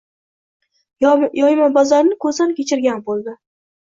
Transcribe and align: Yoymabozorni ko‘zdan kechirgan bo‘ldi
Yoymabozorni 1.03 2.19
ko‘zdan 2.25 2.57
kechirgan 2.61 3.05
bo‘ldi 3.11 3.37